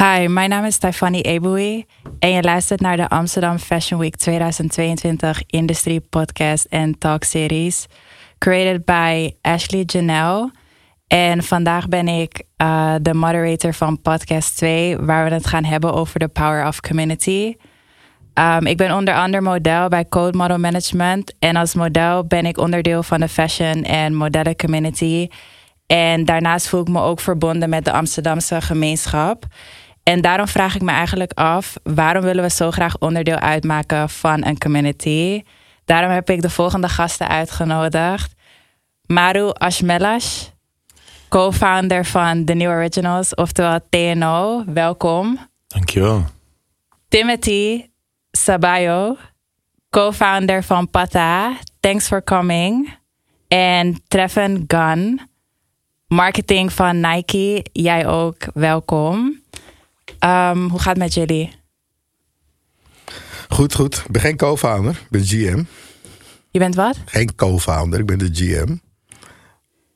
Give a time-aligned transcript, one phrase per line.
[0.00, 1.84] Hi, mijn naam is Stefanie Eboui
[2.18, 7.86] en je luistert naar de Amsterdam Fashion Week 2022 Industry Podcast en Talk Series,
[8.38, 10.52] created by Ashley Janelle.
[11.06, 15.92] En vandaag ben ik uh, de moderator van podcast 2, waar we het gaan hebben
[15.94, 17.54] over de power of community.
[18.34, 22.58] Um, ik ben onder andere model bij Code Model Management en als model ben ik
[22.58, 25.28] onderdeel van de fashion en modellen community.
[25.86, 29.46] En daarnaast voel ik me ook verbonden met de Amsterdamse gemeenschap.
[30.02, 34.44] En daarom vraag ik me eigenlijk af, waarom willen we zo graag onderdeel uitmaken van
[34.44, 35.42] een community?
[35.84, 38.32] Daarom heb ik de volgende gasten uitgenodigd.
[39.06, 40.46] Maru Ashmelash,
[41.28, 44.64] co-founder van The New Originals, oftewel TNO.
[44.66, 45.38] Welkom.
[45.66, 46.24] Dankjewel.
[47.08, 47.88] Timothy
[48.30, 49.16] Sabayo,
[49.90, 51.56] co-founder van Pata.
[51.80, 52.98] Thanks for coming.
[53.48, 55.20] En Treffen Gunn,
[56.06, 57.64] marketing van Nike.
[57.72, 59.39] Jij ook, welkom.
[60.24, 61.52] Um, hoe gaat het met jullie?
[63.48, 63.96] Goed, goed.
[63.96, 65.62] Ik ben geen co-founder, ik ben GM.
[66.50, 66.96] Je bent wat?
[67.04, 68.76] Geen co-founder, ik ben de GM.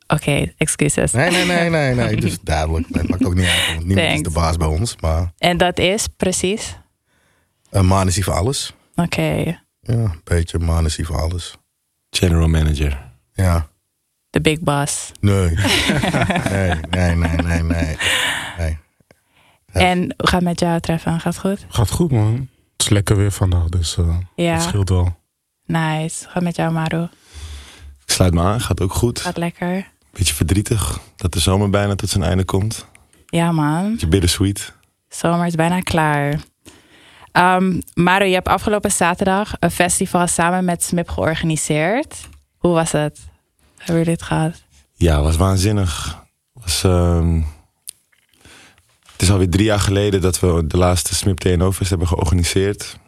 [0.07, 1.13] Oké, okay, excuses.
[1.13, 2.17] Nee, nee, nee, nee, nee.
[2.21, 2.87] Dus duidelijk.
[2.93, 4.15] Dat maakt ook niet uit, want niemand Thanks.
[4.15, 4.97] is de baas bij ons.
[5.01, 5.33] Maar...
[5.39, 6.77] En dat is precies?
[7.71, 8.75] Een man is hier voor alles.
[8.95, 9.03] Oké.
[9.03, 9.45] Okay.
[9.81, 11.57] Ja, een beetje man is hier voor alles.
[12.11, 13.13] General manager.
[13.33, 13.69] Ja.
[14.31, 15.13] De big boss.
[15.21, 15.49] Nee.
[16.51, 17.97] nee, nee, nee, nee, nee.
[18.59, 18.79] nee.
[19.83, 21.21] En hoe gaat het met jou treffen?
[21.21, 21.67] Gaat het goed?
[21.69, 22.49] Gaat goed man.
[22.73, 24.55] Het is lekker weer vandaag, dus uh, ja.
[24.55, 25.17] dat scheelt wel.
[25.67, 26.29] Nice.
[26.29, 27.03] Gaat met jou Maru?
[28.07, 29.21] Ik sluit me aan, gaat ook goed.
[29.21, 29.89] Gaat lekker.
[30.11, 32.87] Beetje verdrietig dat de zomer bijna tot zijn einde komt.
[33.27, 33.91] Ja man.
[33.91, 34.73] Beetje bittersweet.
[35.09, 36.41] Zomer is bijna klaar.
[37.33, 42.29] Um, Maru, je hebt afgelopen zaterdag een festival samen met Smip georganiseerd.
[42.57, 43.21] Hoe was het?
[43.77, 44.63] Hebben jullie dit gehad?
[44.93, 46.23] Ja, het was waanzinnig.
[46.55, 46.85] Het was...
[46.85, 47.45] Uh, het
[49.25, 52.99] is alweer drie jaar geleden dat we de laatste SMIP TNO-fest hebben georganiseerd.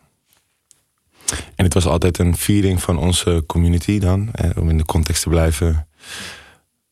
[1.55, 5.29] En het was altijd een viering van onze community dan, om in de context te
[5.29, 5.89] blijven.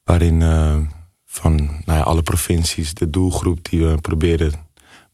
[0.05, 0.77] Waarin uh,
[1.25, 4.53] van nou ja, alle provincies de doelgroep die we proberen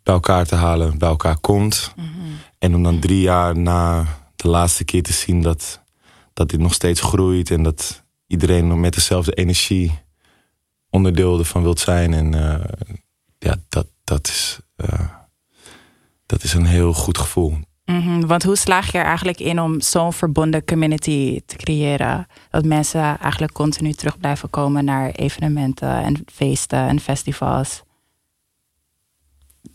[0.02, 1.92] bij elkaar te halen, bij elkaar komt.
[1.96, 2.32] Mm -hmm.
[2.58, 4.06] En om dan drie jaar na
[4.36, 5.80] de laatste keer te zien dat,
[6.32, 9.98] dat dit nog steeds groeit en dat iedereen met dezelfde energie
[10.88, 12.14] onderdeel ervan wilt zijn.
[12.14, 12.64] En uh,
[13.38, 15.10] ja, dat, dat, is, uh,
[16.26, 17.58] dat is een heel goed gevoel.
[17.84, 22.26] Mm -hmm, want hoe slaag je er eigenlijk in om zo'n verbonden community te creëren?
[22.50, 27.82] Dat mensen eigenlijk continu terug blijven komen naar evenementen en feesten en festivals.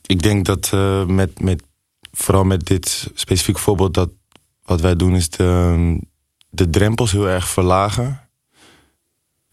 [0.01, 1.63] Ik denk dat uh, met, met,
[2.12, 4.09] vooral met dit specifieke voorbeeld, dat
[4.63, 6.00] wat wij doen is de,
[6.50, 8.19] de drempels heel erg verlagen.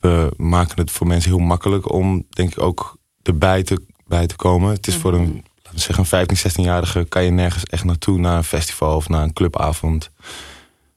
[0.00, 4.36] We maken het voor mensen heel makkelijk om, denk ik, ook erbij te bij te
[4.36, 4.72] komen.
[4.72, 5.34] Het is voor een, mhm.
[5.34, 9.08] laten we zeggen, een 15, 16-jarige kan je nergens echt naartoe naar een festival of
[9.08, 10.10] naar een clubavond.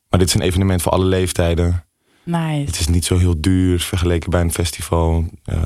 [0.09, 1.85] Maar dit is een evenement voor alle leeftijden.
[2.23, 2.65] Nice.
[2.65, 5.25] Het is niet zo heel duur vergeleken bij een festival.
[5.45, 5.57] Uh,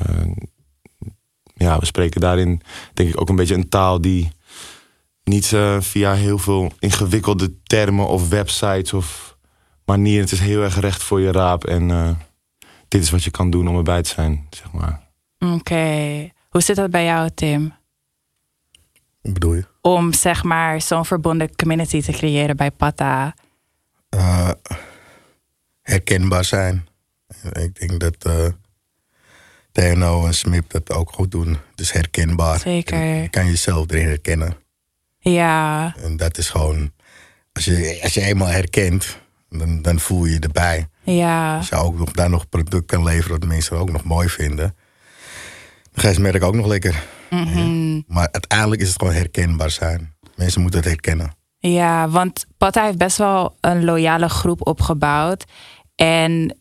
[1.54, 2.62] ja, we spreken daarin
[2.94, 4.30] denk ik ook een beetje een taal die
[5.24, 9.36] niet uh, via heel veel ingewikkelde termen of websites of
[9.84, 10.22] manieren.
[10.22, 12.10] Het is heel erg recht voor je raap en uh,
[12.88, 15.08] dit is wat je kan doen om erbij te zijn, zeg maar.
[15.38, 16.30] Oké.
[16.50, 17.72] Hoe zit dat bij jou, Tim?
[19.22, 19.64] Wat bedoel je?
[19.80, 23.34] Om zeg maar zo'n verbonden community te creëren bij Pata.
[24.14, 24.50] Uh,
[25.82, 26.88] herkenbaar zijn.
[27.52, 28.46] Ik denk dat uh,
[29.72, 31.58] TNO en SMIP dat ook goed doen.
[31.74, 32.58] Dus herkenbaar.
[32.58, 33.04] Zeker.
[33.04, 34.56] Je kan jezelf erin herkennen.
[35.18, 35.94] Ja.
[35.96, 36.92] En dat is gewoon...
[37.52, 39.18] Als je, als je eenmaal herkent,
[39.48, 40.88] dan, dan voel je je erbij.
[41.02, 41.56] Ja.
[41.56, 44.74] Als je ook nog, daar nog product kan leveren dat mensen ook nog mooi vinden
[46.18, 47.02] merk ook nog lekker.
[47.30, 48.00] Mhm.
[48.06, 50.14] Maar uiteindelijk is het gewoon herkenbaar zijn.
[50.36, 51.34] Mensen moeten het herkennen.
[51.58, 55.44] Ja, want Pata heeft best wel een loyale groep opgebouwd.
[55.94, 56.58] En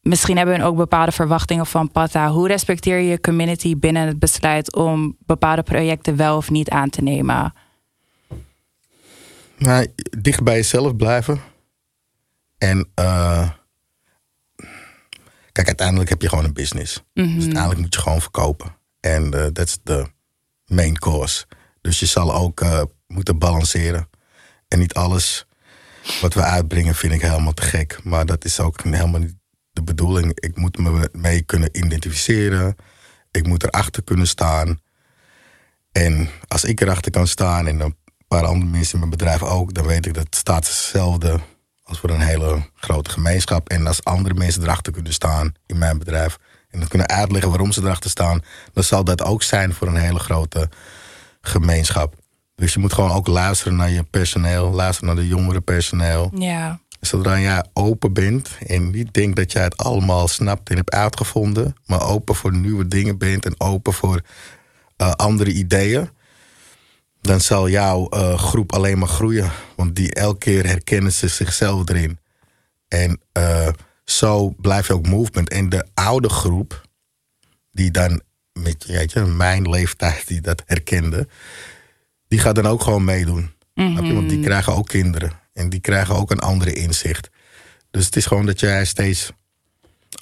[0.00, 2.30] misschien hebben we ook bepaalde verwachtingen van Pata.
[2.30, 6.90] Hoe respecteer je je community binnen het besluit om bepaalde projecten wel of niet aan
[6.90, 7.54] te nemen?
[9.58, 9.86] Nou,
[10.18, 11.40] dicht bij jezelf blijven.
[12.58, 13.48] En uh,
[15.52, 17.02] Kijk, uiteindelijk heb je gewoon een business.
[17.12, 17.40] Dus Mhm.
[17.40, 18.75] uiteindelijk moet je gewoon verkopen.
[19.06, 20.06] En dat is de
[20.66, 21.46] main course.
[21.80, 24.08] Dus je zal ook uh, moeten balanceren.
[24.68, 25.46] En niet alles
[26.20, 27.98] wat we uitbrengen vind ik helemaal te gek.
[28.04, 29.34] Maar dat is ook helemaal niet
[29.72, 30.40] de bedoeling.
[30.40, 32.76] Ik moet me mee kunnen identificeren.
[33.30, 34.80] Ik moet erachter kunnen staan.
[35.92, 37.96] En als ik erachter kan staan en een
[38.28, 41.40] paar andere mensen in mijn bedrijf ook, dan weet ik dat het staat hetzelfde
[41.82, 43.68] als voor een hele grote gemeenschap.
[43.68, 46.38] En als andere mensen erachter kunnen staan in mijn bedrijf.
[46.70, 48.42] En dan kunnen uitleggen waarom ze erachter staan.
[48.72, 50.68] Dan zal dat ook zijn voor een hele grote
[51.40, 52.14] gemeenschap.
[52.54, 56.30] Dus je moet gewoon ook luisteren naar je personeel, luisteren naar de jongere personeel.
[56.34, 56.80] Ja.
[57.00, 61.76] Zodra jij open bent en niet denkt dat jij het allemaal snapt en hebt uitgevonden,
[61.86, 64.20] maar open voor nieuwe dingen bent en open voor
[64.96, 66.10] uh, andere ideeën,
[67.20, 69.50] dan zal jouw uh, groep alleen maar groeien.
[69.76, 72.18] Want die elke keer herkennen ze zichzelf erin.
[72.88, 73.68] En uh,
[74.10, 75.48] zo blijf je ook movement.
[75.48, 76.82] En de oude groep,
[77.72, 78.22] die dan
[78.52, 81.28] met weet je, mijn leeftijd, die dat herkende,
[82.28, 83.50] die gaat dan ook gewoon meedoen.
[83.74, 84.14] Mm -hmm.
[84.14, 85.32] Want die krijgen ook kinderen.
[85.52, 87.30] En die krijgen ook een andere inzicht.
[87.90, 89.30] Dus het is gewoon dat jij steeds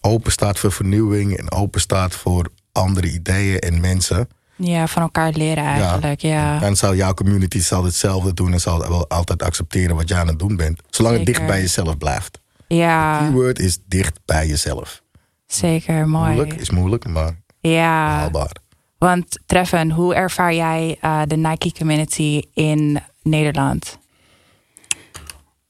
[0.00, 4.28] open staat voor vernieuwing en open staat voor andere ideeën en mensen.
[4.56, 6.20] Ja, van elkaar leren eigenlijk.
[6.20, 6.58] Ja.
[6.58, 10.28] Dan zal jouw community zal hetzelfde doen en zal wel altijd accepteren wat jij aan
[10.28, 10.80] het doen bent.
[10.90, 11.32] Zolang Zeker.
[11.32, 12.40] het dicht bij jezelf blijft.
[12.68, 13.18] Ja.
[13.18, 15.02] De keyword is dicht bij jezelf.
[15.46, 16.34] Zeker, mooi.
[16.34, 18.08] Moeilijk is moeilijk, maar ja.
[18.08, 18.56] haalbaar.
[18.98, 23.98] Want Treffen, hoe ervaar jij uh, de Nike community in Nederland?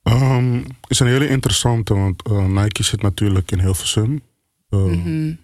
[0.02, 4.22] Um, is een hele interessante, want uh, Nike zit natuurlijk in Hilversum.
[4.70, 5.38] Uh, mm -hmm.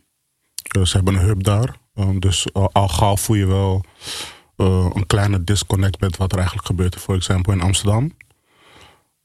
[0.86, 1.76] ze hebben een hub daar.
[1.94, 3.84] Um, dus al gauw voel je wel
[4.56, 6.96] uh, een kleine disconnect met wat er eigenlijk gebeurt.
[6.96, 8.12] Voor example in Amsterdam.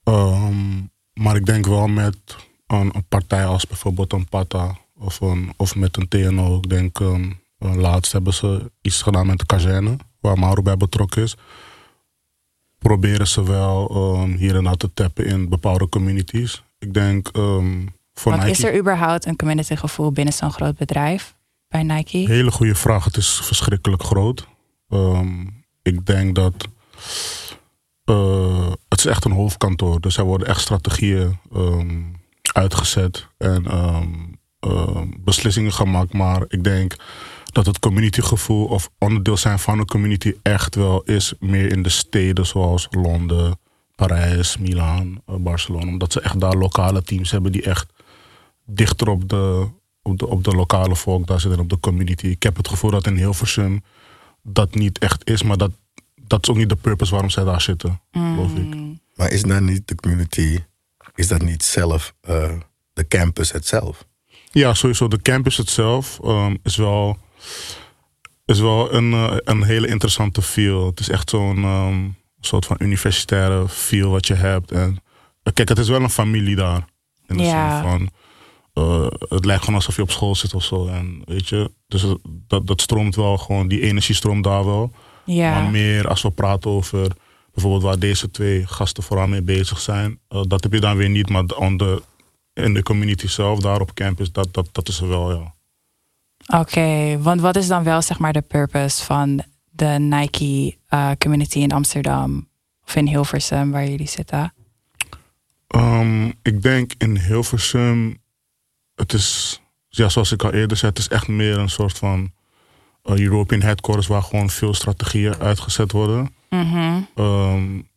[0.03, 0.84] Um,
[1.25, 2.17] maar ik denk wel met
[2.67, 6.57] een, een, partij als bijvoorbeeld een Pata of, een, of met een TNO.
[6.57, 11.23] Ik denk um, laatst hebben ze iets gedaan met de kazerne, waar Mauro bij betrokken
[11.23, 11.35] is.
[12.77, 16.63] Proberen ze wel um, hier en daar te tappen in bepaalde communities.
[16.79, 18.57] Ik denk um, voor Want Nike...
[18.57, 21.35] is er überhaupt een community gevoel binnen zo'n groot bedrijf
[21.67, 22.17] bij Nike?
[22.17, 23.05] Hele goede vraag.
[23.05, 24.47] Het is verschrikkelijk groot.
[25.81, 26.67] Ik denk dat
[28.05, 30.01] uh, het is echt een hoofdkantoor.
[30.01, 32.15] Dus er worden echt strategieën um,
[32.53, 36.13] uitgezet en um, uh, beslissingen gemaakt.
[36.13, 36.95] Maar ik denk
[37.45, 41.89] dat het communitygevoel of onderdeel zijn van een community echt wel is meer in de
[41.89, 43.59] steden zoals Londen,
[43.95, 45.87] Parijs, Milaan, uh, Barcelona.
[45.87, 47.93] Omdat ze echt daar lokale teams hebben die echt
[48.65, 49.67] dichter op de,
[50.01, 52.27] op de, op de lokale volk daar zitten, op de community.
[52.27, 53.83] Ik heb het gevoel dat in Hilversum
[54.41, 55.71] dat niet echt is, maar dat,
[56.27, 58.35] dat is ook niet de purpose waarom zij daar zitten, Mm.
[58.35, 58.75] geloof ik.
[59.15, 60.59] Maar is dat niet de community,
[61.15, 62.51] is dat niet zelf uh,
[62.93, 64.05] de campus het zelf?
[64.51, 65.07] Ja, sowieso.
[65.07, 67.17] De campus itself um, is wel,
[68.45, 70.85] is wel een, uh, een hele interessante feel.
[70.85, 74.71] Het is echt zo'n um, soort van universitaire feel wat je hebt.
[74.71, 74.89] En,
[75.43, 76.85] uh, kijk, het is wel een familie daar.
[77.27, 77.81] In de Ja.
[77.81, 78.09] zin van,
[78.83, 80.87] uh, het lijkt gewoon alsof je op school zit of zo.
[80.87, 82.05] En weet je, dus
[82.47, 84.91] dat, dat stroomt wel gewoon, die energie stroomt daar wel.
[85.25, 85.61] Ja.
[85.61, 87.15] Maar meer als we praten over
[87.53, 90.19] bijvoorbeeld waar deze twee gasten vooral mee bezig zijn.
[90.29, 92.01] Uh, dat heb je dan weer niet, maar on the,
[92.53, 95.53] in de community zelf, daar op campus, dat, dat, dat is er wel, ja.
[96.47, 101.11] Oké, okay, want wat is dan wel zeg maar de purpose van de Nike uh,
[101.17, 102.47] community in Amsterdam
[102.85, 104.53] of in Hilversum waar jullie zitten?
[105.67, 108.17] Um, ik denk in Hilversum,
[108.95, 112.31] het is, ja, zoals ik al eerder zei, het is echt meer een soort van
[113.05, 116.33] European headquarters waar gewoon veel strategieën uitgezet worden.
[116.49, 117.07] Mm -hmm.
[117.25, 117.87] um,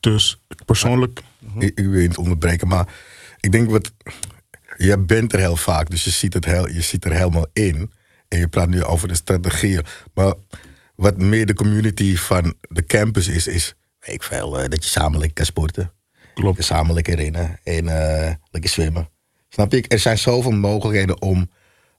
[0.00, 1.22] dus persoonlijk.
[1.58, 2.88] Ik, ik wil je niet onderbreken, maar
[3.40, 3.92] ik denk wat.
[4.76, 7.92] Je bent er heel vaak, dus je ziet, het heel, je ziet er helemaal in.
[8.28, 9.84] En je praat nu over de strategieën.
[10.14, 10.34] Maar
[10.94, 14.90] wat meer de community van de campus is, is weet ik veel, uh, dat je
[14.90, 15.92] samen lekker kan sporten.
[16.34, 16.56] Klopt.
[16.56, 19.08] Je samen lekker rennen en uh, lekker zwemmen.
[19.48, 19.84] Snap je?
[19.88, 21.50] Er zijn zoveel mogelijkheden om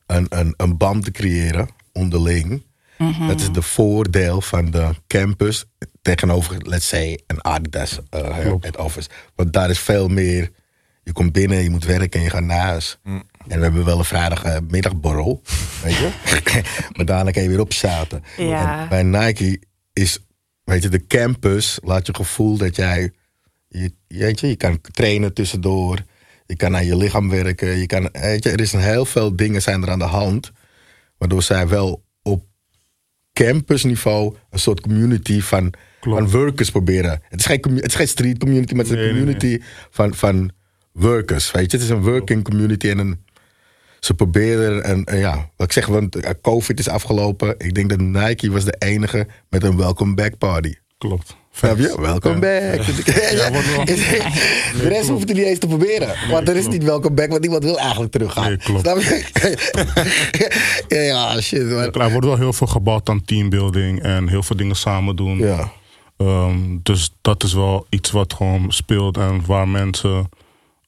[0.06, 2.64] een, een, een band te creëren onderling.
[2.98, 3.28] Mm -hmm.
[3.28, 5.66] Dat is de voordeel van de campus
[6.02, 9.10] tegenover, let's say, een Adidas uh, head office.
[9.36, 10.50] Want daar is veel meer.
[11.04, 13.00] Je komt binnen, je moet werken en je gaat naar huis.
[13.04, 13.24] Mm.
[13.48, 15.42] En we hebben wel een vrijdagmiddagborrel,
[15.84, 16.12] weet je.
[16.96, 18.24] maar daarna kan je weer opzaten.
[18.38, 18.88] Ja.
[18.88, 19.60] Bij Nike
[19.94, 20.20] is,
[20.64, 23.12] weet je, de campus laat je gevoel dat jij,
[23.68, 26.00] je, weet je, je kan trainen tussendoor.
[26.46, 27.78] Je kan aan je lichaam werken.
[27.78, 30.52] Je kan, weet je, er is een heel veel dingen zijn er aan de hand.
[31.22, 32.46] Waardoor zij wel op
[33.34, 37.22] campusniveau een soort community van, van workers proberen.
[37.30, 39.63] Het is, geen, het is geen street community, maar het is een Nee, community nee.
[39.90, 40.51] Van, van
[40.92, 41.51] workers.
[41.51, 43.25] Weet je, het is een working community en een,
[44.00, 47.56] ze proberen een, een, ja, wat ik zeg, want eh, COVID is afgelopen.
[47.58, 50.74] Ik denk dat Nike was de enige met een welcome back party.
[50.98, 51.36] Klopt.
[51.51, 52.01] Snap je?
[52.01, 52.86] Welcome back.
[54.81, 56.15] De rest hoeft het niet eens te proberen.
[56.29, 58.43] Want er is niet welcome back, want niemand wil eigenlijk teruggaan.
[58.48, 58.79] Nee, klopt.
[58.81, 59.25] Snap je?
[61.08, 61.65] ja, shit.
[61.70, 65.38] Maar, Er wordt wel heel veel gebouwd aan teambuilding en heel veel dingen samen doen.
[65.38, 65.72] ja.
[66.17, 70.29] Um, dus dat is wel iets wat gewoon speelt en waar mensen,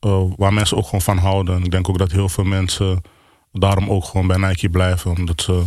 [0.05, 1.55] uh, waar mensen ook gewoon van houden.
[1.55, 3.01] En ik denk ook dat heel veel mensen
[3.51, 5.11] daarom ook gewoon bij Nike blijven.
[5.11, 5.61] Omdat ze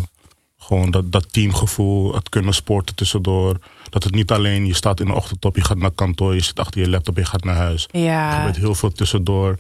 [0.66, 3.58] Gewoon dat, dat teamgevoel, het kunnen sporten tussendoor.
[3.90, 6.42] Dat het niet alleen, je staat in de ochtend op, je gaat naar kantoor, je
[6.42, 7.88] zit achter je laptop, je gaat naar huis.
[7.90, 9.58] Er Ja, gebeurt heel veel tussendoor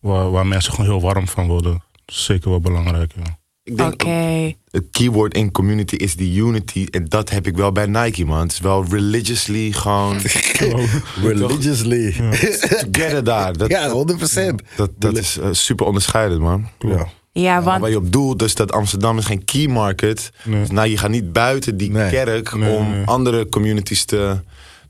[0.00, 1.72] waar, waar mensen gewoon heel warm van worden.
[2.04, 3.38] Dat is zeker wel belangrijk, ja.
[3.62, 4.52] Ik denk oké.
[4.70, 6.86] het keyword in community is die unity.
[6.90, 8.40] En dat heb ik wel bij Nike, man.
[8.40, 10.20] Het is wel religiously gewoon
[11.22, 12.12] Religiously.
[12.90, 13.56] together daar.
[13.56, 14.54] Dat, Ja, 100%.
[14.76, 16.68] dat, dat is eh, super onderscheidend, man.
[16.78, 17.08] Ja.
[17.36, 20.30] Ja, Waar want je op doelt, dus dat Amsterdam is geen key market.
[20.44, 20.60] Nee.
[20.60, 22.10] Dus nou, je gaat niet buiten die Nee.
[22.10, 23.04] kerk Nee, om nee.
[23.06, 24.36] andere communities te,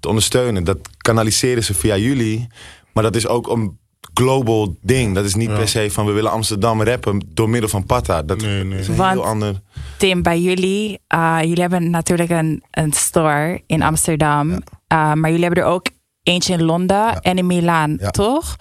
[0.00, 0.64] te ondersteunen.
[0.64, 2.46] Dat kanaliseren ze via jullie.
[2.92, 3.78] Maar dat is ook een
[4.14, 5.14] global ding.
[5.14, 5.56] Dat is niet Ja.
[5.56, 8.22] per se van we willen Amsterdam rappen door middel van Patta.
[8.22, 8.78] Dat Nee, nee.
[8.78, 9.60] is een Want- heel ander...
[9.98, 14.50] Tim, bij jullie, uh, jullie hebben natuurlijk een, een store in Amsterdam.
[14.50, 14.58] Uh,
[14.88, 15.86] maar jullie hebben er ook
[16.22, 18.10] eentje in Londen en in Milaan, Ja.
[18.10, 18.56] toch?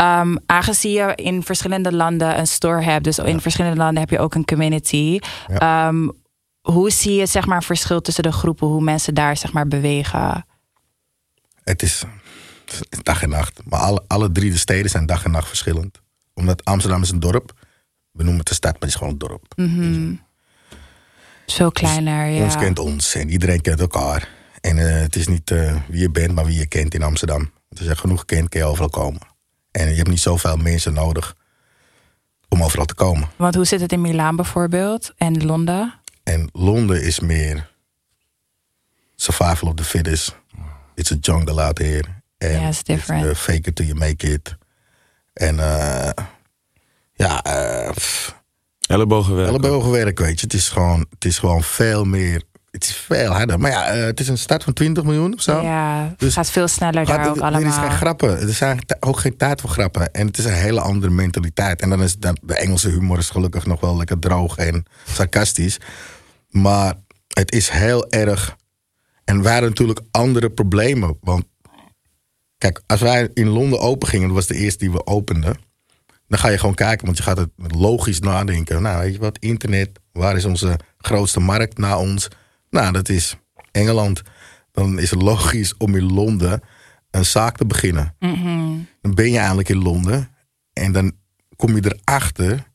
[0.00, 4.18] Um, aangezien je in verschillende landen een store hebt, dus in verschillende landen heb je
[4.18, 5.18] ook een community.
[5.62, 6.12] Um,
[6.60, 9.68] hoe zie je zeg maar een verschil tussen de groepen, hoe mensen daar zeg maar
[9.68, 10.46] bewegen?
[11.64, 12.04] Het is
[13.02, 13.60] dag en nacht.
[13.64, 16.00] Maar alle, alle drie de steden zijn dag en nacht verschillend.
[16.34, 17.52] Omdat Amsterdam is een dorp.
[18.10, 19.52] We noemen het een stad, maar het is gewoon een dorp.
[19.56, 20.14] Mhm.
[21.46, 22.44] Zo kleiner, ja.
[22.44, 24.28] Ons kent ons en iedereen kent elkaar.
[24.60, 27.50] En eh, het is niet eh, wie je bent, maar wie je kent in Amsterdam.
[27.70, 29.20] Als je genoeg kent, kun je overal komen.
[29.78, 31.36] En je hebt niet zoveel mensen nodig
[32.48, 33.28] om overal te komen.
[33.36, 35.94] Want hoe zit het in Milaan bijvoorbeeld en Londen?
[36.22, 37.70] En Londen is meer
[39.16, 40.36] survival of the fittest.
[40.94, 42.04] It's a jungle out here.
[42.38, 43.24] En Yeah, it's different.
[43.24, 44.56] uh, fake it till you make it.
[45.32, 46.24] En eh,
[47.12, 48.36] ja, eh pff,
[48.86, 49.48] Ellebogenwerk.
[49.48, 50.46] ellebogenwerk, weet je.
[50.46, 52.42] Het is gewoon, het is gewoon veel meer.
[52.70, 53.60] Het is veel harder.
[53.60, 55.60] Maar ja, eh, het is een stad van 20 miljoen of zo.
[55.60, 57.60] Ja, het Dus gaat veel sneller daar ook allemaal.
[57.60, 58.40] Er is geen grappen.
[58.40, 60.12] Er zijn ook geen tijd voor grappen.
[60.12, 61.82] En het is een hele andere mentaliteit.
[61.82, 65.78] En dan is dan, de Engelse humor is gelukkig nog wel lekker droog en sarcastisch.
[66.50, 66.94] Maar
[67.28, 68.56] het is heel erg.
[69.24, 71.18] En hadden natuurlijk andere problemen.
[71.20, 71.44] Want
[72.58, 75.56] kijk, als wij in Londen open gingen, dat was de eerste die we openden.
[76.28, 78.82] Dan ga je gewoon kijken, want je gaat het logisch nadenken.
[78.82, 82.28] Nou, weet je wat, internet, waar is onze grootste markt na ons?
[82.70, 83.36] Nou, dat is
[83.72, 84.22] Engeland.
[84.72, 86.60] Dan is het logisch om in Londen
[87.10, 88.14] een zaak te beginnen.
[89.00, 90.28] Dan ben je eigenlijk in Londen
[90.72, 91.12] en dan
[91.56, 92.66] kom je erachter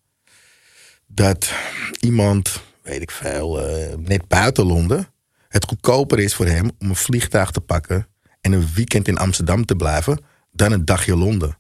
[1.08, 1.54] dat
[2.00, 5.08] iemand, weet ik veel, eh, net buiten Londen,
[5.48, 8.08] het goedkoper is voor hem om een vliegtuig te pakken
[8.42, 10.20] en een weekend in Amsterdam te blijven
[10.52, 11.58] dan een dagje Londen.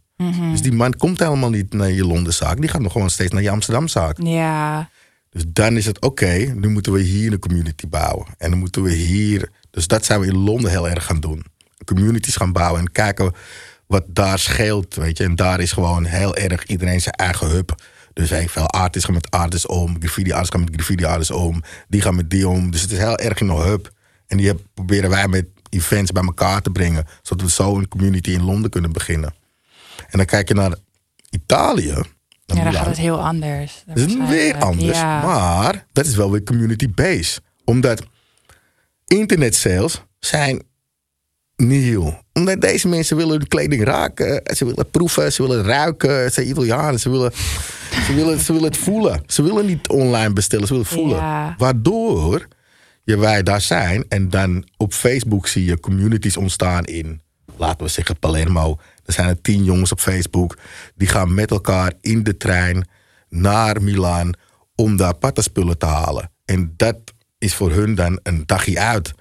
[0.51, 2.59] Dus die man komt helemaal niet naar je Londenzaak.
[2.59, 4.17] Die gaat nog gewoon steeds naar je Amsterdamzaak.
[4.21, 4.89] Ja,
[5.33, 8.27] Dus dan is het oké, nu moeten we hier een community bouwen.
[8.37, 9.49] En dan moeten we hier.
[9.71, 11.45] Dus dat zijn we in Londen heel erg gaan doen.
[11.85, 13.33] Communities gaan bouwen en kijken
[13.87, 14.95] wat daar scheelt.
[14.95, 15.23] Weet je.
[15.23, 17.75] En daar is gewoon heel erg iedereen zijn eigen hub.
[18.13, 19.95] Dus heel veel artists gaan met artists om.
[19.99, 21.63] Graffiti artists gaan met graffiti artists om.
[21.87, 22.71] Die gaan met die om.
[22.71, 23.91] Dus het is heel erg in een hub.
[24.27, 27.05] En die proberen wij met events bij elkaar te brengen.
[27.21, 29.33] Zodat we zo een community in Londen kunnen beginnen.
[29.97, 30.75] En dan kijk je naar
[31.29, 32.01] Italië.
[32.55, 33.83] Ja dan gaat het heel anders.
[33.85, 34.97] Dat is weer anders.
[34.97, 35.21] Ja.
[35.25, 37.41] Maar dat is wel weer community based.
[37.65, 38.03] Omdat
[39.07, 40.63] internet sales zijn
[41.55, 42.21] nieuw.
[42.33, 44.41] Omdat deze mensen willen hun kleding raken.
[44.55, 46.23] Ze willen proeven, ze willen ruiken.
[46.23, 47.31] Ze zijn Italianen, ze willen,
[48.05, 49.23] ze, willen, ze willen het voelen.
[49.27, 51.17] Ze willen niet online bestellen, ze willen het voelen.
[51.17, 51.55] Ja.
[51.57, 52.47] Waardoor
[53.03, 57.21] je, wij daar zijn en dan op Facebook zie je communities ontstaan in,
[57.63, 58.77] laten we zeggen, Palermo.
[59.05, 60.57] Er zijn er tien jongens op Facebook
[60.95, 62.87] die gaan met elkaar in de trein
[63.29, 64.31] naar Milaan
[64.75, 66.31] om daar pattaspullen te halen.
[66.45, 66.97] En dat
[67.37, 69.13] is voor hun dan een dagje uit.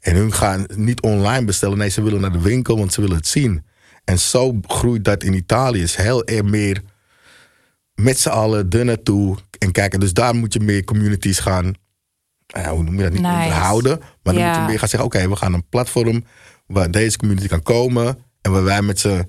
[0.00, 1.78] En hun gaan niet online bestellen.
[1.78, 3.64] Nee, ze willen naar de winkel, want ze willen het zien.
[4.04, 5.82] En zo groeit dat in Italië.
[5.82, 6.82] is heel erg meer
[7.94, 9.36] met z'n allen er naartoe.
[9.58, 11.74] En kijken, dus daar moet je meer communities gaan.
[12.68, 13.12] hoe noem je dat?
[13.12, 13.34] Niet Nice.
[13.42, 13.98] onderhouden.
[13.98, 14.48] Maar dan Ja.
[14.48, 16.24] moet je meer gaan zeggen: oké, we gaan een platform
[16.66, 18.18] waar deze community kan komen.
[18.40, 19.26] En waar wij met ze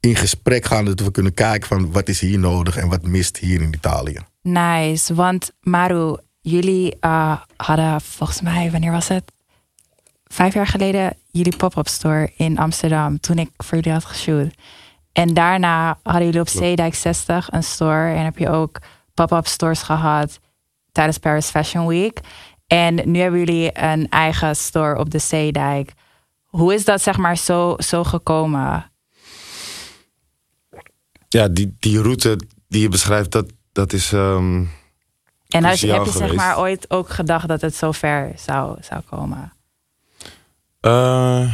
[0.00, 0.84] in gesprek gaan.
[0.84, 4.18] Dat we kunnen kijken van wat is hier nodig en wat mist hier in Italië.
[4.42, 9.32] Nice, want Maru, jullie eh, hadden volgens mij, wanneer was het?
[10.24, 14.54] Vijf jaar geleden jullie pop-up store in Amsterdam, toen ik voor jullie had geshoot.
[15.12, 18.78] En daarna hadden jullie op Zeedijk 60 een store en heb je ook
[19.14, 20.40] pop-up stores gehad
[20.92, 22.20] tijdens Paris Fashion Week.
[22.66, 25.92] En nu hebben jullie een eigen store op de Zeedijk.
[26.54, 28.90] Hoe is dat zeg maar zo, zo gekomen?
[31.28, 34.12] Ja, die, die route die je beschrijft, dat, dat is...
[34.12, 34.64] ehm,
[35.48, 39.00] En als, heb je zeg maar ooit ook gedacht dat het zo ver zou, zou
[39.10, 39.52] komen?
[40.80, 41.52] eh,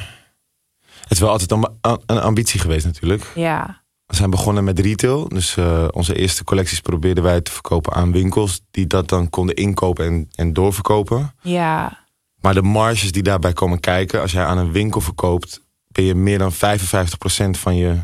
[1.01, 1.69] het is wel altijd een,
[2.07, 3.33] een ambitie geweest natuurlijk.
[3.35, 3.83] Ja.
[4.07, 5.29] we zijn begonnen met retail.
[5.29, 9.55] Dus uh, onze eerste collecties probeerden wij te verkopen aan winkels die dat dan konden
[9.55, 11.35] inkopen en, en doorverkopen.
[11.43, 12.00] Ja.
[12.41, 16.15] Maar de marges die daarbij komen kijken, als jij aan een winkel verkoopt, ben je
[16.15, 16.57] meer dan 55%
[17.51, 17.97] van je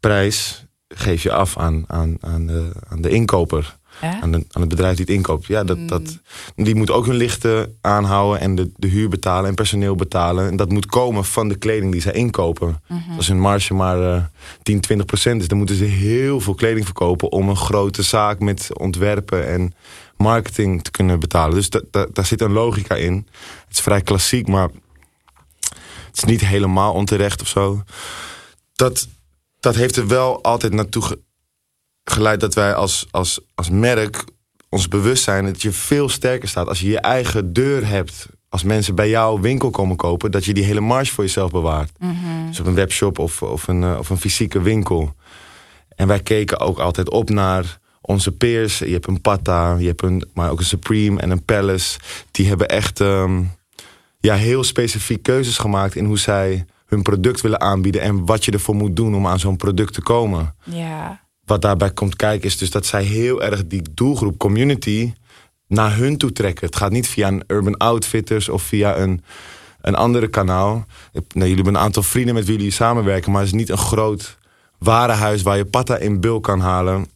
[0.00, 3.78] prijs geef je af aan, aan, aan, de, aan de inkoper.
[4.00, 5.46] Aan, de, aan, het bedrijf die het inkoopt.
[5.46, 6.18] Ja, dat, dat,
[6.56, 6.64] mm.
[6.64, 10.48] die moet ook hun lichten aanhouden en de, de huur betalen en personeel betalen.
[10.48, 12.82] En dat moet komen van de kleding die zij inkopen.
[12.86, 13.16] Mhm.
[13.16, 14.22] Als hun marge maar uh,
[14.62, 18.38] 10, 20 procent is, dan moeten ze heel veel kleding verkopen om een grote zaak
[18.38, 19.74] met ontwerpen en
[20.20, 21.54] marketing te kunnen betalen.
[21.54, 23.26] Dus daar zit een logica in.
[23.66, 24.68] Het is vrij klassiek, maar
[26.06, 27.82] het is niet helemaal onterecht of zo.
[28.72, 29.08] Dat,
[29.60, 31.18] dat heeft er wel altijd naartoe
[32.04, 34.24] geleid dat wij als, als, als merk
[34.68, 38.26] ons bewust zijn dat je veel sterker staat als je je eigen deur hebt.
[38.48, 41.90] Als mensen bij jouw winkel komen kopen, dat je die hele marge voor jezelf bewaart.
[41.98, 42.46] Mhm.
[42.48, 45.14] Dus op een webshop of, of, een, eh, of een fysieke winkel.
[45.96, 48.78] En wij keken ook altijd op naar onze peers.
[48.78, 51.98] Je hebt een Pata, je hebt een, maar ook een Supreme en een Palace.
[52.30, 53.42] Die hebben echt ehm,
[54.20, 58.00] ja, heel specifiek keuzes gemaakt in hoe zij hun product willen aanbieden.
[58.00, 60.54] En wat je ervoor moet doen om aan zo'n product te komen.
[60.64, 65.12] Ja wat daarbij komt kijken is dus dat zij heel erg die doelgroep community
[65.66, 66.66] naar hun toe trekken.
[66.66, 69.24] Het gaat niet via een Urban Outfitters of via een,
[69.80, 70.72] een andere kanaal.
[71.12, 73.78] Nou, jullie hebben een aantal vrienden met wie jullie samenwerken, maar het is niet een
[73.78, 74.38] groot
[74.78, 77.06] warenhuis waar je patta in bulk kan halen.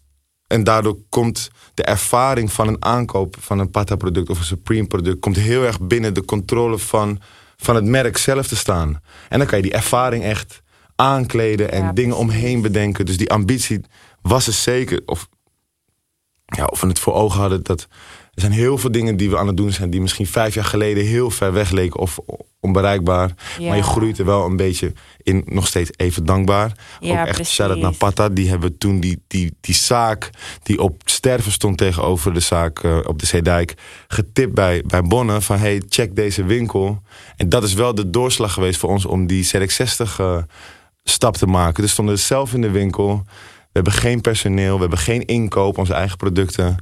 [0.54, 4.87] En daardoor komt de ervaring van een aankoop van een patta product of een Supreme
[4.87, 7.20] product komt heel erg binnen de controle van,
[7.56, 9.00] van het merk zelf te staan.
[9.28, 10.62] En dan kan je die ervaring echt
[10.96, 13.06] aankleden en dingen omheen bedenken.
[13.06, 13.80] Dus die ambitie
[14.23, 15.28] was het zeker, of,
[16.44, 17.88] ja, of we het voor ogen hadden, dat
[18.35, 20.64] er zijn heel veel dingen die we aan het doen zijn, die misschien vijf jaar
[20.64, 22.19] geleden heel ver weg leken of
[22.61, 23.35] onbereikbaar.
[23.61, 26.73] Maar je groeit er wel een beetje in, nog steeds even dankbaar.
[27.00, 28.29] Ja, Ook echt shout-out naar Pata.
[28.29, 30.31] Die hebben toen die, die, die zaak
[30.62, 33.75] die op sterven stond tegenover de zaak uh, op de Zeedijk
[34.09, 37.03] getipt bij, bij Bonne van hey, check deze winkel.
[37.37, 40.37] En dat is wel de doorslag geweest voor ons om die ZX60 uh,
[41.05, 41.82] stap te maken.
[41.82, 43.23] Dus stonden zelf in de winkel.
[43.75, 46.76] We hebben geen personeel, we hebben geen inkoop, onze eigen producten.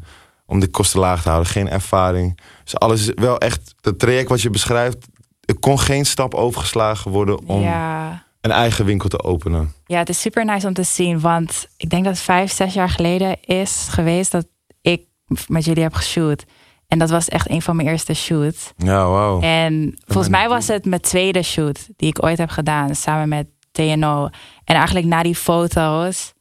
[0.53, 2.39] Om de kosten laag te houden, geen ervaring.
[2.65, 5.07] Dus alles is wel echt, het traject wat je beschrijft,
[5.41, 8.25] er kon geen stap overgeslagen worden om ja.
[8.41, 9.73] een eigen winkel te openen.
[9.87, 12.89] Ja, het is super nice om te zien, want ik denk dat vijf, zes jaar
[12.89, 14.47] geleden is geweest dat
[14.81, 15.03] ik
[15.47, 16.45] met jullie heb geshoot.
[16.87, 18.73] En dat was echt een van mijn eerste shoots.
[18.77, 19.45] Ja, wow.
[19.45, 23.47] En volgens mij was het mijn tweede shoot die ik ooit heb gedaan, samen met
[23.71, 24.29] TNO.
[24.65, 26.33] En eigenlijk na die foto's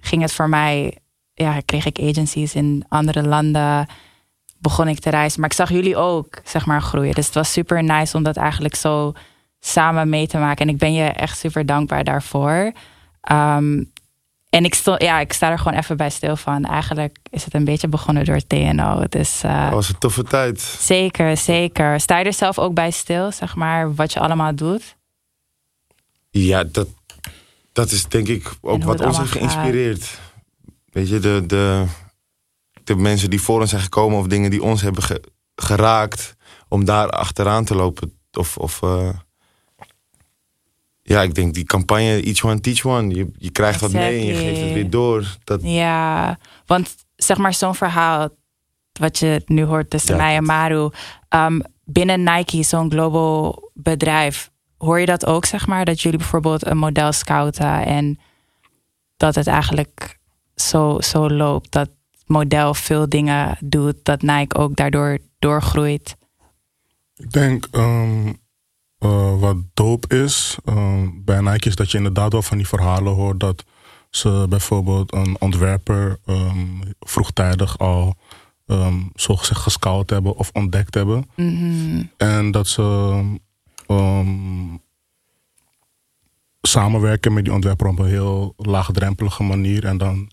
[0.00, 0.98] ging het voor mij,
[1.34, 3.86] ja, kreeg ik agencies in andere landen,
[4.58, 5.40] begon ik te reizen.
[5.40, 7.14] Maar ik zag jullie ook, zeg maar, groeien.
[7.14, 9.12] Dus het was super nice om dat eigenlijk zo
[9.60, 10.66] samen mee te maken.
[10.66, 12.72] En ik ben je echt super dankbaar daarvoor.
[13.32, 13.92] Um,
[14.54, 16.64] en ik, stond, ja, ik sta er gewoon even bij stil van.
[16.64, 19.04] Eigenlijk is het een beetje begonnen door TNO.
[19.08, 20.60] Dus, uh, dat was een toffe tijd.
[20.60, 22.00] Zeker, zeker.
[22.00, 24.96] Sta je er zelf ook bij stil, zeg maar, wat je allemaal doet?
[26.30, 26.88] Ja, dat,
[27.72, 30.18] dat is denk ik ook wat ons heeft geïnspireerd.
[30.94, 31.84] Weet je, de, de,
[32.84, 35.22] de mensen die voor ons zijn gekomen of dingen die ons hebben ge,
[35.54, 36.36] geraakt,
[36.68, 38.18] om daar achteraan te lopen.
[38.32, 39.08] Of, of uh,
[41.02, 43.14] ja, ik denk die campagne Each One Teach One.
[43.14, 44.00] Je, je krijgt exactly.
[44.00, 45.36] wat mee en je geeft het weer door.
[45.44, 45.60] Dat...
[45.62, 48.28] Ja, want zeg maar zo'n verhaal
[48.92, 50.90] wat je nu hoort tussen ja, mij en Maru.
[51.28, 55.84] Um, binnen Nike, zo'n global bedrijf, hoor je dat ook, zeg maar?
[55.84, 58.18] Dat jullie bijvoorbeeld een model scouten en
[59.16, 60.22] dat het eigenlijk
[60.56, 61.72] zo, zo loopt.
[61.72, 61.90] Dat
[62.26, 66.16] model veel dingen doet, dat Nike ook daardoor doorgroeit.
[67.16, 68.26] Ik denk um,
[68.98, 73.12] uh, wat dope is um, bij Nike is dat je inderdaad wel van die verhalen
[73.12, 73.64] hoort dat
[74.10, 78.14] ze bijvoorbeeld een ontwerper um, vroegtijdig al
[78.66, 81.30] um, zogezegd gescout hebben of ontdekt hebben.
[81.34, 82.10] Mm -hmm.
[82.16, 82.82] En dat ze
[86.66, 89.84] samenwerken met die ontwerper op een heel laagdrempelige manier.
[89.84, 90.30] En dan,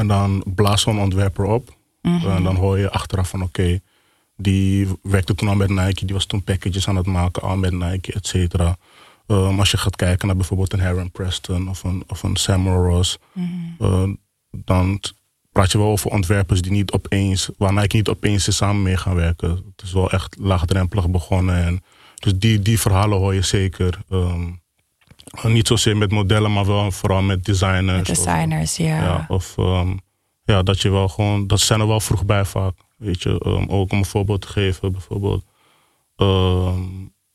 [0.00, 1.76] en dan blaast zo'n ontwerper op.
[2.02, 2.30] Mm -hmm.
[2.30, 3.80] En dan hoor je achteraf van oké, okay,
[4.36, 6.04] die werkte toen al met Nike.
[6.04, 8.76] Die was toen packages aan het maken al met Nike, et cetera.
[9.26, 12.84] Um, als je gaat kijken naar bijvoorbeeld een Heron Preston of een, of een Samuel
[12.84, 13.18] Ross.
[13.32, 13.86] Mm -hmm.
[13.86, 14.16] uh,
[14.64, 15.00] dan
[15.52, 19.14] praat je wel over ontwerpers die niet opeens, waar Nike niet opeens samen mee gaan
[19.14, 19.50] werken.
[19.50, 21.64] Het is wel echt laagdrempelig begonnen.
[21.64, 21.82] En
[22.14, 23.98] dus die, die verhalen hoor je zeker.
[24.08, 24.60] Um,
[25.42, 28.08] niet zozeer met modellen, maar wel vooral met designers.
[28.08, 29.02] Met designers, of, ja.
[29.02, 29.24] ja.
[29.28, 30.00] Of um,
[30.44, 32.74] ja, dat je wel gewoon, dat zijn er wel vroeg bij vaak.
[32.96, 35.44] Weet je, um, ook om een voorbeeld te geven, bijvoorbeeld.
[36.16, 36.72] Uh,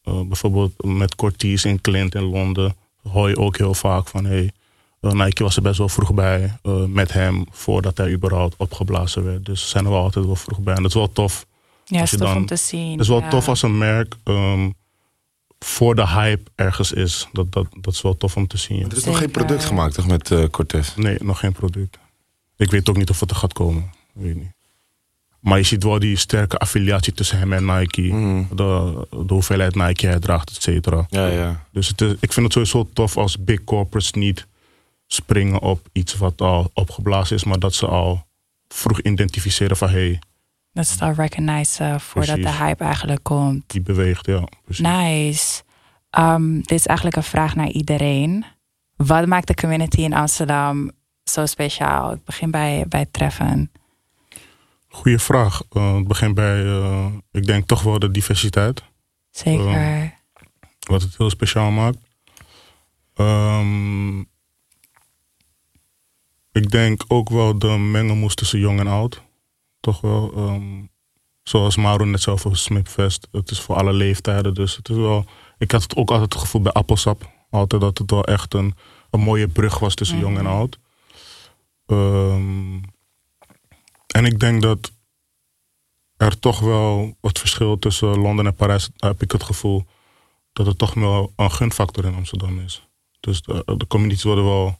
[0.03, 2.75] bijvoorbeeld met Cortese in Clint in Londen
[3.11, 4.51] hoor je ook heel vaak van hey,
[5.05, 9.23] Uh, Nike was er best wel vroeg bij uh, met hem voordat hij überhaupt opgeblazen
[9.23, 9.45] werd.
[9.45, 10.75] Dus zijn er wel altijd wel vroeg bij.
[10.75, 11.45] En dat is wel tof.
[11.85, 12.91] Ja, is tof dan- om te zien.
[12.91, 13.29] Het is wel ja.
[13.29, 14.69] tof als een merk ehm,
[15.59, 17.27] voor de hype ergens is.
[17.31, 18.77] Dat, dat, dat is wel tof om te zien.
[18.77, 18.85] ja.
[18.85, 20.95] Er is nog geen product gemaakt, toch, met eh Cortez?
[20.95, 21.97] Nee, nog geen product.
[22.57, 23.91] Ik weet ook niet of het er gaat komen.
[24.13, 24.53] Weet niet.
[25.39, 28.01] Maar je ziet wel die sterke affiliatie tussen hem en Nike.
[28.01, 28.55] Mhm.
[28.55, 31.05] De, de hoeveelheid Nike hij draagt, et cetera.
[31.09, 31.65] Ja, ja.
[31.71, 34.47] Dus het is, ik vind het sowieso tof als big corporates niet
[35.07, 38.25] springen op iets wat al opgeblazen is, maar dat ze al
[38.67, 40.19] vroeg identificeren van hé, hey,
[40.75, 42.57] Dat is het al recognizen voordat Precies.
[42.57, 43.63] de hype eigenlijk komt.
[43.67, 44.25] die beweegt.
[44.25, 44.85] Ja, precies.
[44.85, 45.63] Nice.
[46.19, 48.45] Um, dit is eigenlijk een vraag naar iedereen.
[48.95, 50.91] Wat maakt de community in Amsterdam
[51.23, 52.11] zo speciaal?
[52.11, 53.71] Ik begin bij, bij Treffen.
[54.87, 55.61] Goeie vraag.
[55.69, 58.83] Eh, het begint bij, eh, ik denk toch wel de diversiteit.
[59.31, 60.13] Zeker.
[60.79, 61.97] Wat het heel speciaal maakt.
[63.13, 64.19] Ehm,
[66.51, 69.23] ik denk ook wel de mengelmoes tussen jong en oud.
[69.85, 70.31] Toch wel.
[70.35, 70.85] ehm,
[71.43, 73.27] zoals Mauro net zelf over Smipfest.
[73.31, 74.53] Het is voor alle leeftijden.
[74.53, 75.25] Dus het is wel.
[75.57, 77.29] Ik had het ook altijd het gevoel bij Appelsap.
[77.49, 78.75] Altijd dat het wel echt een,
[79.09, 80.79] een mooie brug was tussen jong en oud.
[81.85, 82.75] Ehm,
[84.07, 84.91] en ik denk dat
[86.17, 89.85] er toch wel het verschil tussen Londen en Parijs, heb ik het gevoel
[90.53, 92.87] dat het toch wel een gunfactor in Amsterdam is.
[93.19, 94.79] Dus de, de communities worden wel,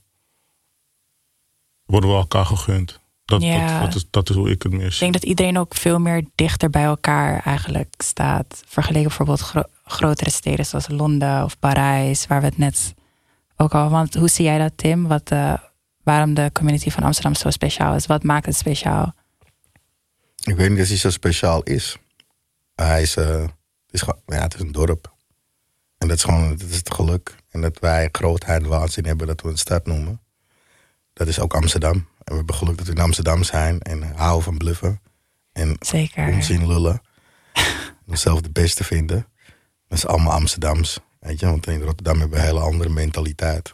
[1.86, 3.04] worden wel elkaar gegund.
[3.26, 3.72] Dat, Ja.
[3.72, 6.00] dat, dat, is, dat is hoe ik het meer Ik denk dat iedereen ook veel
[6.00, 8.64] meer dichter bij elkaar eigenlijk staat.
[8.66, 12.94] Vergeleken bijvoorbeeld gro- grotere steden zoals Londen of Parijs, waar we het net
[13.56, 13.90] ook al.
[13.90, 15.08] Want hoe zie jij dat, Tim?
[15.08, 15.54] Wat, eh,
[16.04, 18.06] waarom de community van Amsterdam zo speciaal is?
[18.06, 19.14] Wat maakt het speciaal?
[20.44, 21.98] Ik weet niet of hij zo speciaal is.
[22.76, 23.52] Hij is, eh, het
[23.92, 25.14] is gewoon, ja, het is een dorp.
[25.98, 27.36] En dat is gewoon, dat is het geluk.
[27.50, 30.22] En dat wij grootheid en waanzin hebben dat we een stad noemen.
[31.14, 32.08] Dat is ook Amsterdam.
[32.26, 35.02] En we hebben geluk dat we in Amsterdam zijn en houden van bluffen.
[35.52, 36.28] En Zeker.
[36.28, 37.02] onzin lullen.
[38.08, 39.28] Onszelf de beste vinden.
[39.88, 41.00] Dat is allemaal Amsterdams.
[41.20, 43.70] Weet je, want in Rotterdam hebben we een hele andere mentaliteit.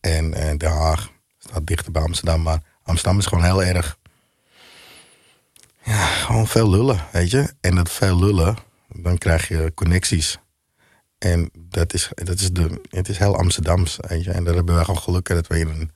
[0.00, 2.42] En, en Den Haag staat dichter bij Amsterdam.
[2.42, 3.98] Maar Amsterdam is gewoon heel erg.
[5.82, 7.54] Ja, gewoon veel lullen, weet je.
[7.60, 8.56] En dat veel lullen,
[8.88, 10.38] dan krijg je connecties.
[11.18, 14.30] En dat is, dat is, de, het is heel Amsterdams, weet je.
[14.30, 15.90] En daar hebben wij gewoon geluk dat we in een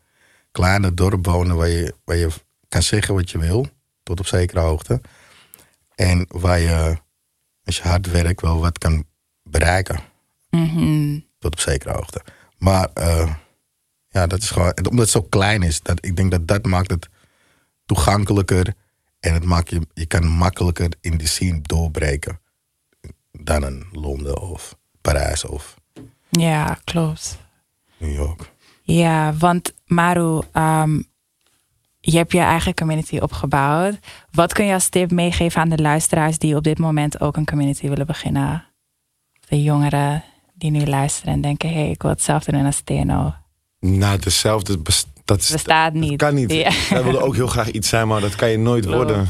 [0.53, 1.57] kleine dorp wonen...
[1.57, 2.29] waar je, waar je
[2.69, 3.67] kan zeggen wat je wil,
[4.03, 5.01] tot op zekere hoogte.
[5.95, 6.97] En waar je,
[7.65, 9.05] als je hard werkt, wel wat kan
[9.43, 10.01] bereiken.
[10.51, 11.19] Mhm.
[11.39, 12.23] Tot op zekere hoogte.
[12.59, 13.35] Maar eh,
[14.09, 16.91] ja, dat is gewoon, omdat het zo klein is, dat, ik denk dat dat maakt
[16.91, 17.09] het
[17.87, 18.75] toegankelijker.
[19.21, 22.41] En het maakt je, je kan makkelijker in de scene doorbreken.
[23.31, 25.77] Dan een Londen of Parijs of
[26.31, 27.39] Ja, klopt.
[27.99, 28.52] New York.
[28.83, 31.01] Ja, want Maru, ehm,
[32.01, 33.99] je hebt je eigen community opgebouwd.
[34.31, 37.47] Wat kun je als tip meegeven aan de luisteraars die op dit moment ook een
[37.47, 38.65] community willen beginnen?
[39.49, 43.35] De jongeren die nu luisteren en denken: hé, hey, ik wil hetzelfde doen als TNO.
[43.81, 44.79] Nou, dezelfde
[45.25, 46.17] dat is, Bestaat dat niet.
[46.17, 46.53] kan niet.
[46.53, 46.71] Ja.
[46.91, 48.97] Wij willen ook heel graag iets zijn, maar dat kan je nooit Klopt.
[48.97, 49.27] worden.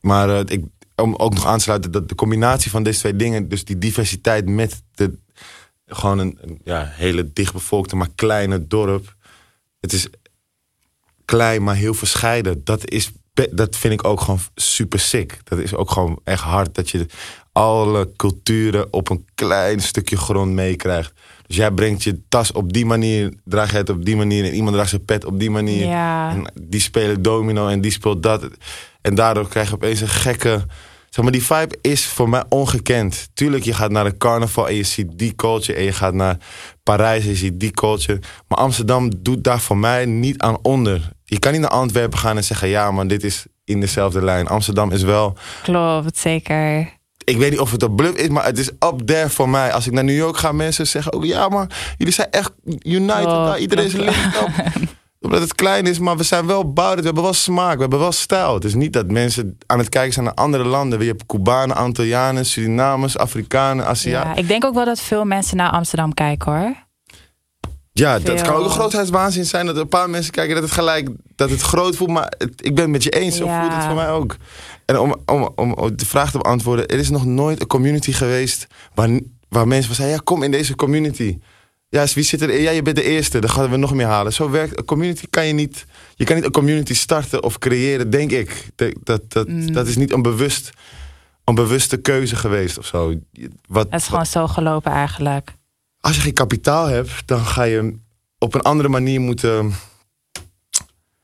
[0.00, 0.64] Maar eh, ik,
[0.96, 3.78] om ook nog aan te sluiten, dat de combinatie van deze twee dingen, dus die
[3.78, 5.18] diversiteit met de,
[5.90, 9.14] gewoon een, een, ja, hele dichtbevolkte, maar kleine dorp.
[9.80, 10.08] Het is
[11.24, 12.64] klein, maar heel verscheiden.
[12.64, 13.10] Dat, is,
[13.50, 15.38] dat vind ik ook gewoon super sick.
[15.44, 17.06] Dat is ook gewoon echt hard dat je
[17.52, 21.12] alle culturen op een klein stukje grond meekrijgt.
[21.46, 24.54] Dus jij brengt je tas op die manier, draag je het op die manier en
[24.54, 25.86] iemand draagt zijn pet op die manier.
[25.86, 26.30] Ja.
[26.30, 28.48] En die spelen domino en die speelt dat.
[29.00, 30.66] En daardoor krijg je opeens een gekke.
[31.10, 33.28] Zeg maar, die vibe is voor mij ongekend.
[33.34, 35.78] Tuurlijk, je gaat naar de carnaval en je ziet die culture.
[35.78, 36.36] En je gaat naar
[36.82, 38.20] Parijs en je ziet die culture.
[38.48, 41.12] Maar Amsterdam doet daar voor mij niet aan onder.
[41.24, 44.46] Je kan niet naar Antwerpen gaan en zeggen: ja, maar dit is in dezelfde lijn.
[44.46, 45.36] Amsterdam is wel.
[45.62, 46.98] Klopt, zeker.
[47.24, 49.72] Ik weet niet of het een bluff is, maar het is up there voor mij.
[49.72, 53.24] Als ik naar New York ga, mensen zeggen ook: ja, maar jullie zijn echt united.
[53.24, 53.58] Klopt.
[53.58, 54.88] Iedereen is linked.
[55.20, 56.98] Omdat het klein is, maar we zijn wel bouwd.
[56.98, 58.54] We hebben wel smaak, we hebben wel stijl.
[58.54, 61.00] Het is niet dat mensen aan het kijken zijn naar andere landen.
[61.00, 64.36] Je hebt Cubanen, Antillianen, Surinamers, Afrikanen, Ja, Aziaten.
[64.42, 66.74] ik denk ook wel dat veel mensen naar Amsterdam kijken hoor.
[67.92, 69.66] Ja, dat kan ook een grootheidswaanzin zijn.
[69.66, 72.10] Dat een paar mensen kijken dat het gelijk dat het groot voelt.
[72.10, 73.36] Maar het- ik ben het met je eens.
[73.36, 73.60] Zo Ja.
[73.60, 74.36] voelt het voor mij ook.
[74.86, 76.86] En om, om, om, om de vraag te beantwoorden.
[76.88, 79.08] Er is nog nooit een community geweest waar,
[79.48, 80.16] waar mensen van zeiden...
[80.16, 81.38] Ja, kom in deze community.
[81.92, 82.60] Ja, wie zit er?
[82.60, 83.38] Ja, je bent de eerste.
[83.38, 84.32] Dan gaan we nog meer halen.
[84.32, 85.24] Zo werkt een community.
[85.30, 85.84] Kan je niet.
[86.14, 88.68] Je kan niet een community starten of creëren, denk ik.
[88.76, 89.72] Dat, dat, dat, Mm.
[89.72, 90.70] dat is niet een bewust,
[91.44, 93.14] een bewuste keuze geweest of zo.
[93.68, 95.50] Wat, Het is gewoon zo gelopen eigenlijk.
[96.00, 97.98] als je geen kapitaal hebt, dan ga je
[98.38, 99.72] op een andere manier moeten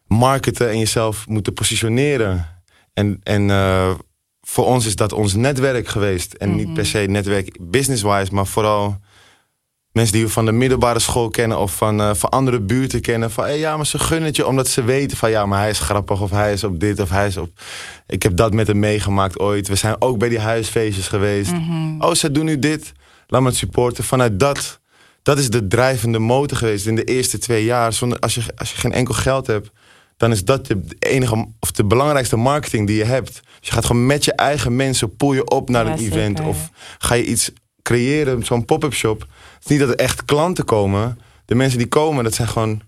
[0.07, 2.48] marketen en jezelf moeten positioneren.
[2.92, 3.94] En, en uh,
[4.40, 6.33] voor ons is dat ons netwerk geweest.
[6.33, 8.98] En niet per se netwerk business-wise, maar vooral
[9.96, 13.30] mensen die we van de middelbare school kennen of van, uh, van andere buurten kennen.
[13.30, 15.70] Van hey, ja, maar ze gunnen het je omdat ze weten van ja, maar hij
[15.70, 17.50] is grappig of hij is op dit of hij is op.
[18.06, 19.68] Ik heb dat met hem meegemaakt ooit.
[19.68, 21.52] We zijn ook bij die huisfeestjes geweest.
[21.98, 22.92] Oh, ze doen nu dit.
[23.26, 24.04] Laat me het supporten.
[24.04, 24.80] Vanuit dat,
[25.22, 27.92] dat is de drijvende motor geweest in de eerste twee jaar.
[27.92, 29.70] Zonder, als, je, als je geen enkel geld hebt,
[30.16, 33.32] dan is dat de enige of de belangrijkste marketing die je hebt.
[33.35, 36.40] Dus je gaat gewoon met je eigen mensen poel je op naar Ja, een event
[36.40, 37.50] of ga je iets
[37.87, 39.20] creëren, zo'n pop-up shop.
[39.20, 41.20] Het is niet dat er echt klanten komen.
[41.44, 42.81] De mensen die komen, dat zijn gewoon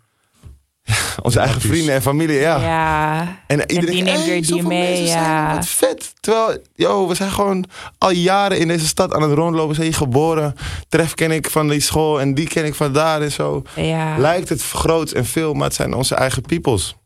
[0.83, 2.39] ja, onze eigen vrienden en familie.
[2.39, 2.61] Ja.
[2.61, 3.39] Ja.
[3.47, 5.55] En iedereen die neemt hey, weer die mee, ja.
[5.55, 6.15] Wat vet.
[6.21, 7.65] Terwijl, yo, we zijn gewoon
[7.99, 9.75] al jaren in deze stad aan het rondlopen.
[9.75, 10.55] Zijn hier geboren.
[10.89, 13.63] Tref ken ik van die school en die ken ik van daar en zo.
[13.75, 16.97] Ja, Lijkt het groot en veel, maar het zijn onze eigen peoples.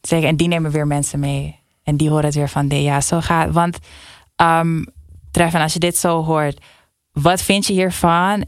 [0.00, 0.28] zeker.
[0.28, 1.60] En die nemen weer mensen mee.
[1.84, 3.78] En die horen het weer van, de, ja, zo gaat Want,
[4.36, 4.86] um,
[5.30, 6.60] Treffen, als je dit zo hoort,
[7.22, 8.44] wat vind je hiervan?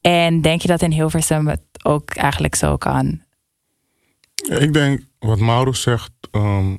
[0.00, 3.22] En denk je dat in Hilversum het ook eigenlijk zo kan?
[4.48, 6.76] Ik denk wat Mauro zegt ehm,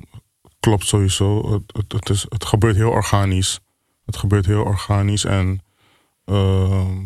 [0.60, 1.52] klopt sowieso.
[1.66, 3.60] Het, het, is, het gebeurt heel organisch.
[4.04, 5.24] Het gebeurt heel organisch.
[5.24, 5.60] En
[6.24, 6.98] ehm,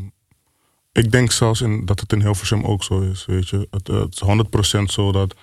[0.92, 3.26] ik denk zelfs in, dat het in Hilversum ook zo is.
[3.26, 3.68] Weet je.
[3.70, 5.36] Het, het is 100% zo dat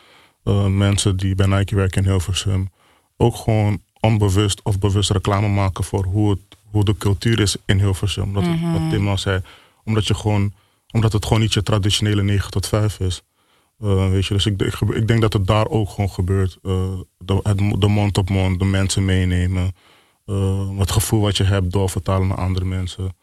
[0.44, 2.70] eh, mensen die bij Nike werken in Hilversum
[3.18, 7.80] ook gewoon onbewust of bewust reclame maken voor hoe, het, hoe de cultuur is in
[7.80, 8.34] Hilversum.
[8.34, 9.42] Dat, het- Wat Tim al zei.
[9.84, 10.54] Omdat, je gewoon,
[10.92, 13.22] omdat het gewoon niet je traditionele 9 tot 5 is.
[13.84, 16.58] Uh, weet je, dus ik, ik, ik denk dat het daar ook gewoon gebeurt.
[16.64, 19.76] Uh, de, het, de mond op mond, de mensen meenemen.
[20.26, 23.16] Uh, het gevoel wat je hebt doorvertalen naar andere mensen.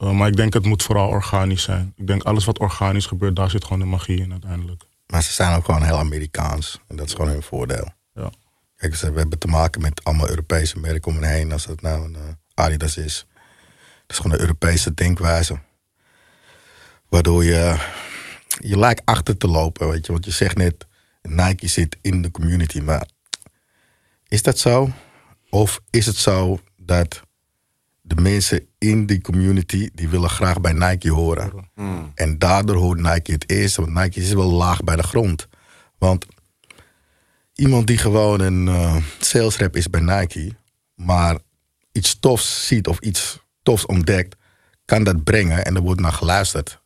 [0.00, 1.92] Uh, maar ik denk het moet vooral organisch zijn.
[1.96, 4.82] Ik denk alles wat organisch gebeurt, daar zit gewoon de magie in uiteindelijk.
[5.06, 6.80] Maar ze zijn ook gewoon heel Amerikaans.
[6.88, 7.88] En dat is gewoon hun voordeel.
[8.14, 8.30] Ja.
[8.76, 11.52] Kijk, we hebben te maken met allemaal Europese merken om hen heen.
[11.52, 12.20] Als het nou een eh,
[12.56, 13.26] Adidas is.
[14.06, 15.58] Dat is gewoon een Europese denkwijze.
[17.08, 17.76] Waardoor je,
[18.58, 20.12] je lijkt achter te lopen, weet je.
[20.12, 20.86] Want je zegt net,
[21.22, 22.80] Nike zit in de community.
[22.80, 23.08] Maar
[24.28, 24.90] is dat zo?
[25.50, 27.22] Of is het zo dat
[28.00, 29.90] de mensen in die community...
[29.92, 31.70] die willen graag bij Nike horen.
[32.14, 33.76] En daardoor hoort Nike het eerst.
[33.76, 35.48] Want Nike is wel laag bij de grond.
[35.98, 36.26] Want
[37.54, 40.52] iemand die gewoon een eh sales rep is bij Nike,
[40.94, 41.38] maar
[41.96, 44.36] iets tofs ziet of iets tofs ontdekt,
[44.84, 46.80] kan dat brengen en er wordt naar geluisterd.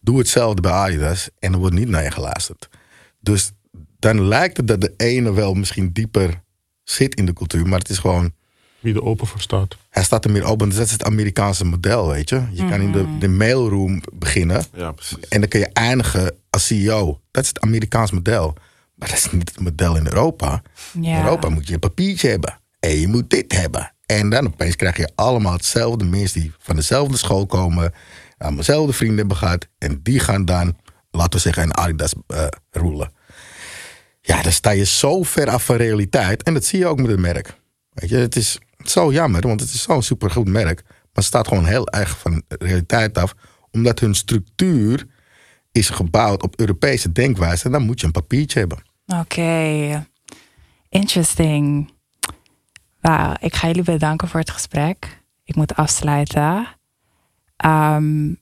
[0.00, 2.68] Doe hetzelfde bij Adidas en er wordt niet naar je geluisterd.
[3.20, 3.50] Dus
[3.98, 6.42] dan lijkt het dat de ene wel misschien dieper
[6.84, 8.32] zit in de cultuur, maar het is gewoon,
[8.80, 9.76] Wie er open voor staat.
[9.90, 10.68] hij staat er meer open.
[10.68, 12.42] Dus dat is het Amerikaanse model, weet je.
[12.52, 15.18] Je kan in de, de mailroom beginnen Ja, precies.
[15.28, 17.20] en dan kun je eindigen als CEO.
[17.30, 18.54] Dat is het Amerikaans model.
[18.94, 20.62] Maar dat is niet het model in Europa.
[21.00, 21.18] Ja.
[21.18, 22.60] In Europa moet je een papiertje hebben.
[22.80, 23.91] En je moet dit hebben.
[24.18, 27.92] En dan opeens krijg je allemaal hetzelfde mensen die van dezelfde school komen.
[28.38, 29.66] Aan dezelfde vrienden hebben gehad.
[29.78, 30.76] En die gaan dan,
[31.10, 33.12] laten we zeggen, een Adidas eh roelen.
[34.20, 36.42] Ja, dan sta je zo ver af van realiteit.
[36.42, 37.60] En dat zie je ook met het merk.
[37.92, 40.82] Weet je, het is zo jammer, want het is zo'n supergoed merk.
[40.84, 43.34] Maar het staat gewoon heel erg van realiteit af.
[43.70, 45.06] Omdat hun structuur
[45.72, 47.64] is gebouwd op Europese denkwijze.
[47.64, 48.82] En dan moet je een papiertje hebben.
[49.06, 50.06] Oké,
[50.88, 51.91] interesting.
[53.02, 55.22] Wauw, ik ga jullie bedanken voor het gesprek.
[55.44, 56.66] Ik moet afsluiten.
[57.64, 58.40] Um,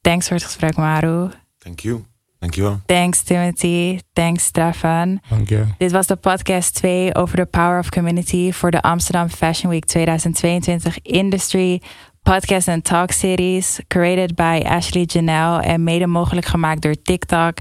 [0.00, 1.30] thanks voor het gesprek, Maru.
[1.58, 2.04] Thank you.
[2.38, 2.80] Dankjewel.
[2.86, 4.00] Thanks, Timothy.
[4.12, 5.20] Thanks, Stefan.
[5.28, 5.64] Dank je.
[5.78, 9.84] Dit was de podcast 2 over de Power of Community voor de Amsterdam Fashion Week
[9.84, 11.82] 2022 Industry
[12.22, 13.80] Podcast and Talk Series.
[13.88, 17.56] Created by Ashley Janelle en mede mogelijk gemaakt door TikTok.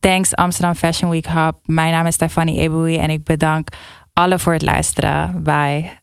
[0.00, 1.54] Thanks Amsterdam Fashion Week Hub.
[1.64, 3.68] Mijn naam is Stefanie Eboui en ik bedank
[4.12, 5.42] alle voor het luisteren.
[5.42, 6.01] Bye.